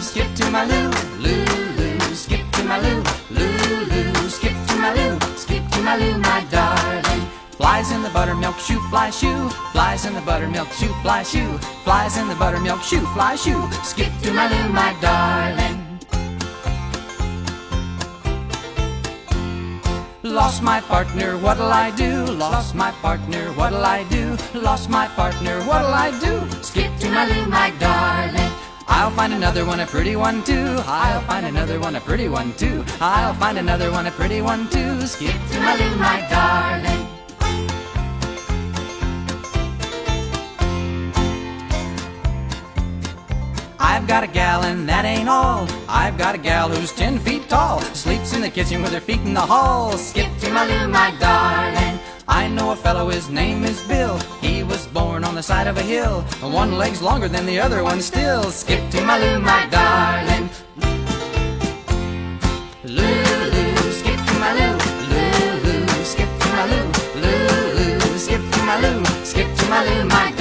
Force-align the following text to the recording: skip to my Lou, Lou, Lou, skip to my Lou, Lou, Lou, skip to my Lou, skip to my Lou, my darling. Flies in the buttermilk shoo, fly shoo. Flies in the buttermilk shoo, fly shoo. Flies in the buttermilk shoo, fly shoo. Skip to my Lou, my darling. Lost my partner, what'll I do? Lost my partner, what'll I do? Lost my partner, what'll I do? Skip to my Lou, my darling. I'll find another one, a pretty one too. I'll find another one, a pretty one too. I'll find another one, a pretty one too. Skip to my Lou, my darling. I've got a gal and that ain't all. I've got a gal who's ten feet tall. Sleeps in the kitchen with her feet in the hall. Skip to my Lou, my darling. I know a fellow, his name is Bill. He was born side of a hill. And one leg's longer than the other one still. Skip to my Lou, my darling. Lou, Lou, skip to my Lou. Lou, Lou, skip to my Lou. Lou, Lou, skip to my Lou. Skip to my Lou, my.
skip 0.00 0.34
to 0.36 0.50
my 0.50 0.64
Lou, 0.64 0.90
Lou, 1.18 1.44
Lou, 1.78 2.14
skip 2.14 2.44
to 2.52 2.64
my 2.64 2.78
Lou, 2.78 3.02
Lou, 3.30 3.52
Lou, 3.90 4.28
skip 4.28 4.56
to 4.68 4.76
my 4.76 4.92
Lou, 4.94 5.18
skip 5.36 5.62
to 5.70 5.80
my 5.82 5.96
Lou, 5.96 6.18
my 6.18 6.44
darling. 6.50 7.26
Flies 7.56 7.90
in 7.92 8.02
the 8.02 8.10
buttermilk 8.10 8.58
shoo, 8.58 8.80
fly 8.90 9.10
shoo. 9.10 9.48
Flies 9.72 10.06
in 10.06 10.14
the 10.14 10.20
buttermilk 10.20 10.70
shoo, 10.72 10.92
fly 11.02 11.22
shoo. 11.22 11.58
Flies 11.84 12.16
in 12.16 12.28
the 12.28 12.34
buttermilk 12.34 12.82
shoo, 12.82 13.00
fly 13.14 13.36
shoo. 13.36 13.62
Skip 13.82 14.12
to 14.22 14.32
my 14.32 14.48
Lou, 14.48 14.68
my 14.72 14.94
darling. 15.00 15.80
Lost 20.22 20.62
my 20.62 20.80
partner, 20.80 21.38
what'll 21.38 21.72
I 21.72 21.90
do? 21.90 22.24
Lost 22.24 22.74
my 22.74 22.90
partner, 23.02 23.52
what'll 23.52 23.84
I 23.84 24.04
do? 24.04 24.36
Lost 24.54 24.90
my 24.90 25.06
partner, 25.08 25.60
what'll 25.62 25.94
I 25.94 26.10
do? 26.18 26.40
Skip 26.62 26.90
to 27.00 27.10
my 27.10 27.26
Lou, 27.26 27.46
my 27.46 27.70
darling. 27.78 28.23
I'll 29.04 29.10
find 29.10 29.34
another 29.34 29.66
one, 29.66 29.80
a 29.80 29.86
pretty 29.86 30.16
one 30.16 30.42
too. 30.44 30.76
I'll 30.86 31.20
find 31.24 31.44
another 31.44 31.78
one, 31.78 31.94
a 31.94 32.00
pretty 32.00 32.26
one 32.26 32.54
too. 32.54 32.82
I'll 33.02 33.34
find 33.34 33.58
another 33.58 33.90
one, 33.90 34.06
a 34.06 34.10
pretty 34.10 34.40
one 34.40 34.66
too. 34.70 35.06
Skip 35.06 35.36
to 35.50 35.60
my 35.60 35.76
Lou, 35.76 35.94
my 35.96 36.26
darling. 36.30 37.06
I've 43.78 44.06
got 44.06 44.24
a 44.24 44.26
gal 44.26 44.62
and 44.62 44.88
that 44.88 45.04
ain't 45.04 45.28
all. 45.28 45.68
I've 45.86 46.16
got 46.16 46.34
a 46.34 46.38
gal 46.38 46.70
who's 46.70 46.90
ten 46.90 47.18
feet 47.18 47.46
tall. 47.50 47.82
Sleeps 47.92 48.32
in 48.32 48.40
the 48.40 48.48
kitchen 48.48 48.80
with 48.80 48.94
her 48.94 49.00
feet 49.00 49.20
in 49.20 49.34
the 49.34 49.42
hall. 49.42 49.98
Skip 49.98 50.34
to 50.38 50.50
my 50.50 50.64
Lou, 50.66 50.88
my 50.88 51.14
darling. 51.20 52.00
I 52.26 52.48
know 52.48 52.70
a 52.70 52.76
fellow, 52.76 53.10
his 53.10 53.28
name 53.28 53.64
is 53.64 53.82
Bill. 53.82 54.18
He 54.40 54.62
was 54.62 54.86
born 54.86 55.03
side 55.44 55.66
of 55.66 55.76
a 55.76 55.82
hill. 55.82 56.24
And 56.42 56.54
one 56.54 56.78
leg's 56.78 57.02
longer 57.02 57.28
than 57.28 57.44
the 57.44 57.60
other 57.60 57.82
one 57.84 58.00
still. 58.00 58.44
Skip 58.50 58.90
to 58.92 59.04
my 59.04 59.18
Lou, 59.18 59.38
my 59.38 59.66
darling. 59.70 60.48
Lou, 62.84 63.40
Lou, 63.54 63.92
skip 64.00 64.20
to 64.28 64.34
my 64.44 64.52
Lou. 64.58 64.76
Lou, 65.12 65.52
Lou, 65.66 66.04
skip 66.12 66.30
to 66.40 66.48
my 66.56 66.64
Lou. 66.72 66.86
Lou, 67.22 67.74
Lou, 67.78 68.18
skip 68.18 68.42
to 68.52 68.60
my 68.62 68.76
Lou. 68.80 69.04
Skip 69.24 69.54
to 69.58 69.64
my 69.68 69.84
Lou, 69.84 70.04
my. 70.08 70.33